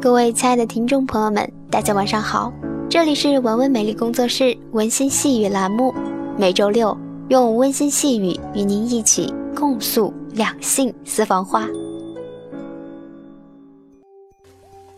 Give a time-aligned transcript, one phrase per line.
[0.00, 2.50] 各位亲爱的听众朋友们，大家晚上好，
[2.88, 5.94] 这里是文文美丽工作室温馨细语栏目，
[6.38, 6.96] 每周六
[7.28, 11.68] 用温馨细语与您一起共诉两性私房话。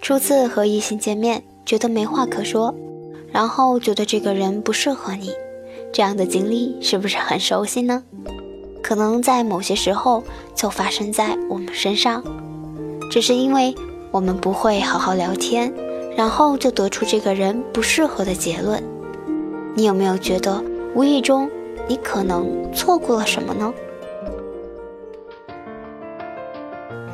[0.00, 2.72] 初次和异性见面，觉得没话可说，
[3.32, 5.32] 然后觉得这个人不适合你，
[5.92, 8.04] 这样的经历是不是很熟悉呢？
[8.80, 10.22] 可能在某些时候
[10.54, 12.22] 就发生在我们身上，
[13.10, 13.74] 只是因为
[14.12, 15.72] 我们不会好好聊天，
[16.14, 18.84] 然后就得出这个人不适合的结论。
[19.74, 20.62] 你有没有觉得
[20.94, 21.50] 无意中
[21.88, 23.72] 你可能错过了什么呢？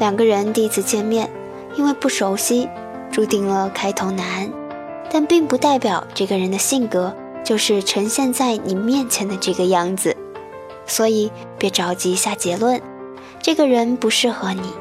[0.01, 1.31] 两个人第一次见面，
[1.77, 2.69] 因为不熟悉，
[3.13, 4.51] 注定了开头难，
[5.09, 10.17] 但并不代表这个人的性格就是呈现在你面前的这个样子。
[10.85, 12.83] 所以别着急下结论，
[13.41, 14.73] 这个人不适合你。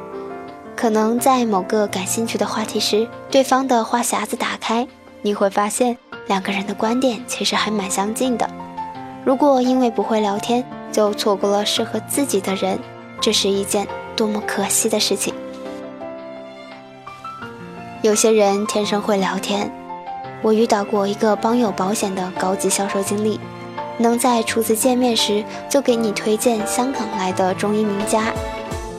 [0.78, 4.88] 可能在某个感兴趣的话题时，对方的话匣子打开，
[5.24, 8.48] 你会发现两个人的观点其实还蛮相近的。
[9.26, 12.78] 如果因为不会聊天就错过了适合自己的人，
[13.20, 15.34] 这是一件多么可惜的事情。
[18.04, 19.72] 有些人天生会聊天，
[20.44, 23.40] 我遇到过一个帮友保险的高级销售经理。
[23.98, 28.32] 能在初次见面时就给你推荐香港来的中医名家，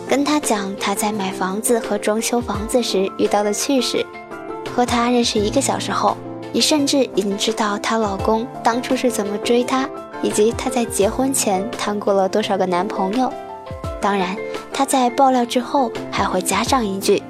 [0.08, 4.04] 跟他讲他在买房子和装修房子时遇到的趣事。
[4.74, 6.16] 和他认识一个小时后，
[6.50, 9.86] 你甚至已经知道她老公当初是怎么追她，
[10.22, 13.30] 以及她在结婚前谈过了多少个男朋友。
[14.00, 14.36] 当然，
[14.72, 17.22] 他在爆料之后还会加上一句：“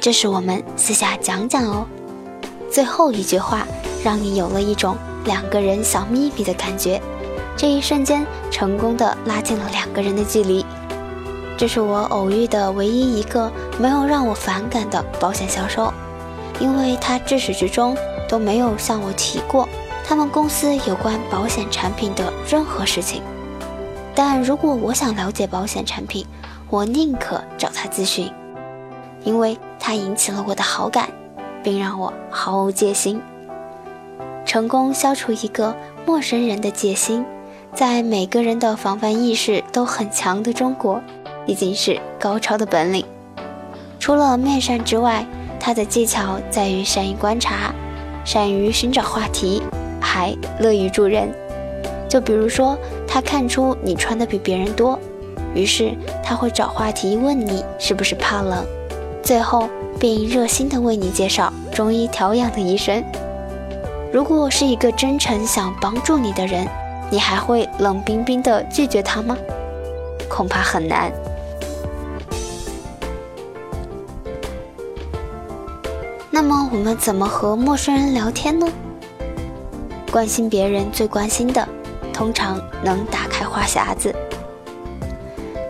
[0.00, 1.84] 这是我们私下讲讲哦。”
[2.70, 3.66] 最后一句话
[4.02, 7.02] 让你有了一种两个人小秘密的感觉。
[7.56, 10.64] 这一瞬间，成功的拉近了两个人的距离。
[11.62, 15.94] 这是我偶遇的唯一一个没有让我反感的保险销售，
[16.58, 17.96] 因为他至始至终
[18.28, 19.68] 都没有向我提过
[20.04, 23.22] 他们公司有关保险产品的任何事情。
[24.12, 26.26] 但如果我想了解保险产品，
[26.68, 28.28] 我宁可找他咨询，
[29.22, 31.10] 因为他引起了我的好感，
[31.62, 33.22] 并让我毫无戒心。
[34.44, 37.24] 成功消除一个陌生人的戒心。
[37.72, 41.00] 在每个人的防范意识都很强的中国，
[41.46, 43.04] 已经是高超的本领。
[43.98, 45.26] 除了面善之外，
[45.60, 47.72] 他的技巧在于善于观察，
[48.24, 49.62] 善于寻找话题，
[50.00, 51.32] 还乐于助人。
[52.08, 52.76] 就比如说，
[53.06, 54.98] 他看出你穿的比别人多，
[55.54, 55.92] 于是
[56.22, 58.64] 他会找话题问你是不是怕冷，
[59.22, 63.02] 最后并热心地为你介绍中医调养的医生。
[64.12, 66.66] 如果是一个真诚想帮助你的人。
[67.12, 69.36] 你还会冷冰冰的拒绝他吗？
[70.30, 71.12] 恐怕很难。
[76.34, 78.66] 那么我们怎么和陌生人聊天呢？
[80.10, 81.68] 关心别人最关心的，
[82.10, 84.14] 通常能打开话匣子。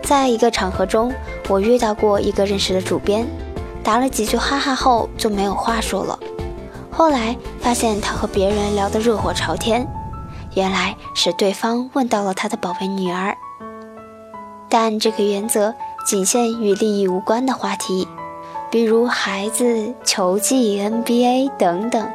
[0.01, 1.13] 在一个场合中，
[1.49, 3.27] 我遇到过一个认识的主编，
[3.83, 6.17] 打了几句哈哈后就没有话说了。
[6.89, 9.85] 后来发现他和别人聊得热火朝天。
[10.55, 13.35] 原来是对方问到了他的宝贝女儿，
[14.69, 15.75] 但这个原则
[16.07, 18.07] 仅限于利益无关的话题，
[18.73, 22.09] 比如孩子、球技、NBA 等等。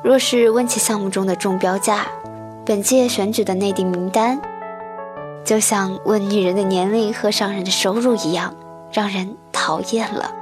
[0.00, 2.06] 若是问起项目中的中标价、
[2.64, 4.40] 本届选举的内定名单，
[5.44, 8.54] 就像问女人的年龄和商人的收入一样，
[8.92, 10.32] 让人讨厌了。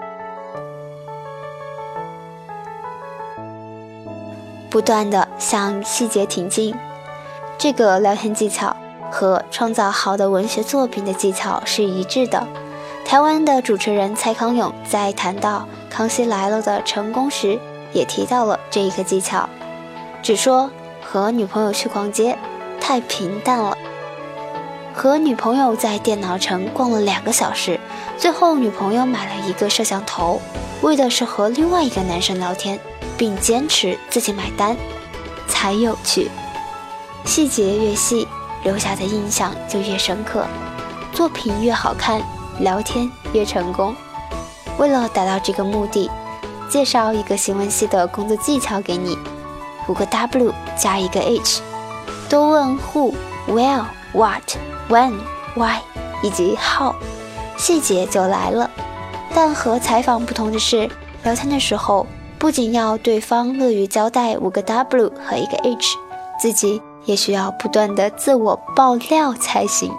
[4.68, 6.76] 不断的向细节挺进。
[7.56, 8.76] 这个聊天技巧
[9.10, 12.46] 和创造好的文学作品的技巧是一致的。
[13.14, 17.60] 台湾的主持人蔡康永在谈到《康熙来了》的成功时，
[17.92, 19.48] 也提到了这一个技巧，
[20.20, 20.68] 只说
[21.00, 22.36] 和女朋友去逛街
[22.80, 23.78] 太平淡了。
[24.92, 27.78] 和女朋友在电脑城逛了两个小时，
[28.18, 30.42] 最后女朋友买了一个摄像头，
[30.82, 32.76] 为的是和另外一个男生聊天，
[33.16, 34.76] 并坚持自己买单，
[35.46, 36.28] 才有趣。
[37.24, 38.26] 细节越细，
[38.64, 40.44] 留下的印象就越深刻，
[41.12, 42.20] 作品越好看，
[42.60, 43.94] 聊天越成功。
[44.78, 46.10] 为了达到这个目的，
[46.68, 49.16] 介绍一个新闻系的工作技巧给你：
[49.88, 51.62] 五个 W 加一个 H，
[52.28, 53.14] 多问 Who、
[53.48, 54.56] Where、What、
[54.88, 55.14] When、
[55.54, 55.78] Why
[56.22, 56.94] 以及 How，
[57.56, 58.70] 细节就来了。
[59.34, 60.90] 但和采访不同的是，
[61.22, 62.06] 聊天的时候
[62.38, 65.96] 不仅要对方乐于交代五个 W 和一个 H，
[66.40, 66.82] 自己。
[67.06, 69.92] 也需要不断的自我爆料才行。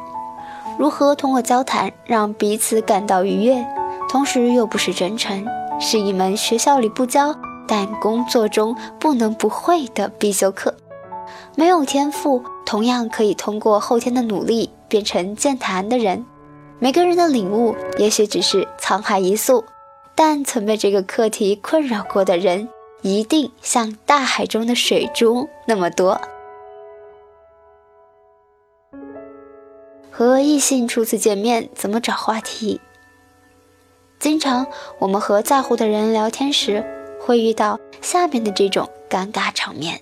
[0.77, 3.65] 如何通过交谈让彼此感到愉悦，
[4.09, 5.45] 同时又不失真诚，
[5.79, 7.35] 是一门学校里不教，
[7.67, 10.75] 但工作中不能不会的必修课。
[11.55, 16.25] 没有天赋，同样可以通过后天的努力变成健谈的人。
[16.77, 19.63] 每个人的领悟也许只是沧海一粟，
[20.13, 22.67] 但曾被这个课题困扰过的人，
[23.01, 26.19] 一定像大海中的水珠那么多。
[30.17, 32.79] 和异性初次见面怎么找话题？
[34.17, 34.65] 经常
[34.97, 36.85] 我们和在乎的人聊天时，
[37.19, 39.99] 会遇到下面的这种尴尬场面。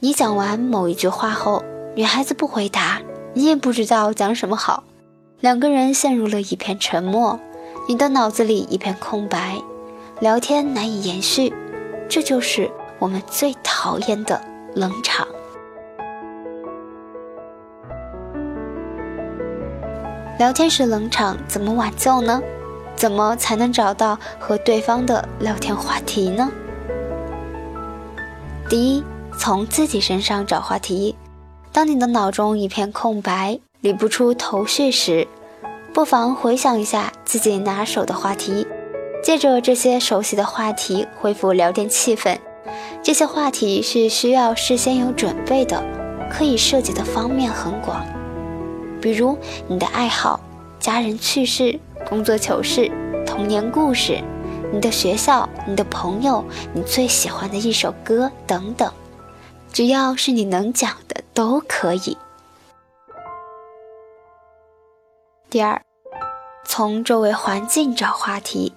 [0.00, 1.64] 你讲完某一句话后，
[1.94, 3.00] 女孩子不回答，
[3.32, 4.84] 你也不知道讲什么好，
[5.40, 7.40] 两个人陷入了一片沉默，
[7.88, 9.62] 你的脑子里一片空白，
[10.20, 11.54] 聊天难以延续，
[12.06, 14.38] 这就是我们最讨厌的
[14.74, 15.26] 冷场。
[20.40, 22.40] 聊天时冷场怎么挽救呢？
[22.96, 26.50] 怎么才能找到和对方的聊天话题呢？
[28.66, 29.04] 第一。
[29.36, 31.14] 从自己身上找话题。
[31.72, 35.28] 当你的脑中一片空白，理不出头绪时，
[35.92, 38.66] 不妨回想一下自己拿手的话题，
[39.22, 42.38] 借着这些熟悉的话题恢复聊天气氛。
[43.02, 45.82] 这些话题是需要事先有准备的，
[46.30, 48.02] 可以涉及的方面很广，
[49.00, 49.36] 比如
[49.68, 50.40] 你的爱好、
[50.78, 52.90] 家人趣事、工作糗事、
[53.26, 54.22] 童年故事、
[54.72, 58.92] 你的学校、你的朋友、你最喜欢的一首歌等等。
[59.72, 62.16] 只要是你能讲的都可以。
[65.48, 65.82] 第二，
[66.64, 68.72] 从周围环境找话题。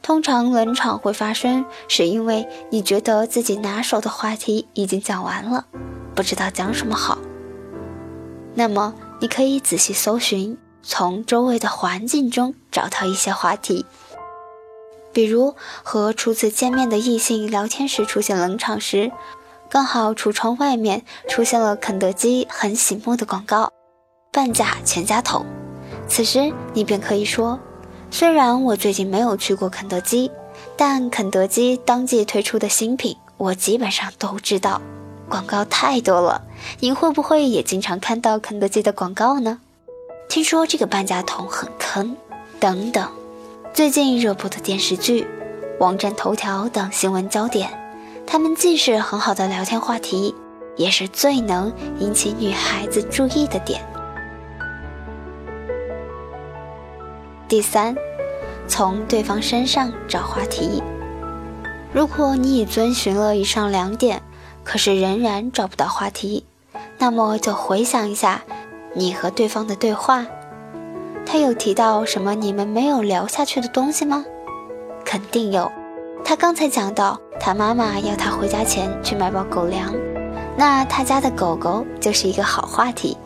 [0.00, 5.66] 通常冷场会发生，是因为你觉得自己拿手的话题已经讲完了，
[6.14, 7.18] 不知道讲什么好。
[8.54, 13.84] 那么你可以仔细搜寻，从周围的环境中找到一些话题，
[15.12, 19.10] 比如和初次见面的异性聊天时出现冷场时。
[19.70, 23.70] 刚好橱窗外面出现了肯德基很醒目的广告，
[24.32, 25.44] 半价全家桶。
[26.08, 27.60] 此时你便可以说
[28.10, 30.30] ：“虽然我最近没有去过肯德基，
[30.74, 34.80] 但肯德基当季推出的新品我基本上都知道。
[35.28, 36.42] 广告太多了，
[36.80, 39.60] 您会不会也经常看到肯德基的广告呢？
[40.28, 42.16] 听说这个半价桶很坑，
[42.58, 43.08] 等等。
[43.72, 45.26] 最近热播的电视剧、
[45.78, 47.70] 网站头条等新闻焦点。”
[48.30, 50.34] 他们既是很好的聊天话题，
[50.76, 53.80] 也是最能引起女孩子注意的点。
[57.48, 57.96] 第三，
[58.66, 60.82] 从对方身上找话题。
[61.90, 64.20] 如果你已遵循了以上两点，
[64.68, 66.44] 可是仍然找不到话题，
[66.98, 68.42] 那么就回想一下
[68.92, 70.26] 你和对方的对话，
[71.24, 74.26] 他有提到什么你们没有聊下去的东西吗？
[75.06, 75.72] 肯定有。
[76.22, 79.94] 他刚才讲到，他妈妈要他回家前去买包狗粮，
[80.54, 83.16] 那他家的狗狗就是一个好话题。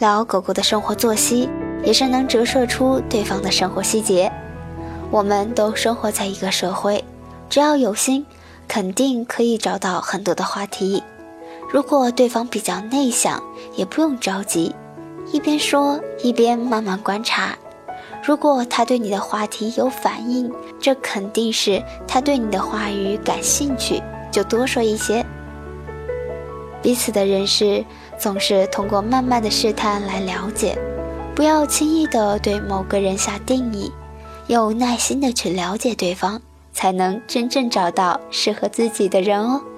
[0.00, 1.48] 聊狗狗的生活作息，
[1.82, 4.30] 也是能折射出对方的生活细节。
[5.10, 7.02] 我们都生活在一个社会，
[7.48, 8.26] 只要有心，
[8.72, 11.02] 肯定可以找到很多的话题。
[11.70, 13.42] 如果对方比较内向，
[13.76, 14.74] 也不用着急，
[15.30, 17.54] 一边说一边慢慢观察。
[18.24, 25.22] 如果他对你的话题有反应，这肯定是他对你的话语感兴趣，就多说一些。
[26.80, 27.84] 彼此的认识
[28.18, 30.78] 总是通过慢慢的试探来了解，
[31.34, 33.92] 不要轻易的对某个人下定义，
[34.46, 36.40] 有耐心的去了解对方，
[36.72, 39.71] 才能真正找到适合自己的人哦。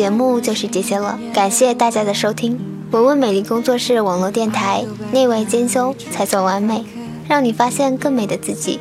[0.00, 2.58] 节目就是这些了，感谢大家的收听。
[2.90, 6.86] 文文美丽工作室网络电台，内外兼修才算完美，
[7.28, 8.80] 让你发现更美的自己。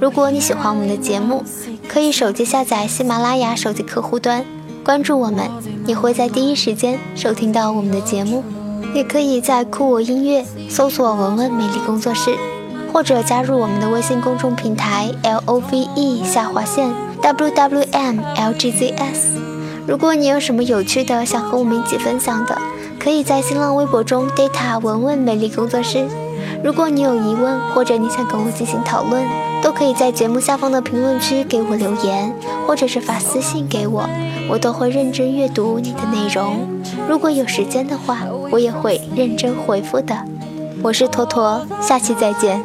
[0.00, 1.44] 如果你喜欢我们的节目，
[1.86, 4.42] 可以手机下载喜马拉雅手机客户端，
[4.82, 5.50] 关注我们，
[5.84, 8.42] 你会在第一时间收听到我们的节目。
[8.94, 12.34] 也可以在酷我音乐搜索文文美丽工作室，
[12.90, 16.90] 或者加入我们的微信公众平台 L O V E 下划线
[17.20, 19.28] W W M L G Z S。
[19.86, 22.56] 如果你有什么有趣的想和我们一起分享的，
[22.98, 26.06] 可以在新浪微博中 data 文文美丽工作室。
[26.62, 29.22] 如果你有疑问或者你想跟我进行讨论，
[29.62, 32.34] 都可以在节目下方的评论区给我留言，
[32.66, 34.08] 或者是发私信给我，
[34.48, 36.66] 我都会认真阅读你的内容。
[37.06, 40.16] 如果有时间的话，我也会认真回复的。
[40.82, 42.62] 我是坨坨，下期再见。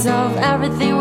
[0.00, 0.96] of everything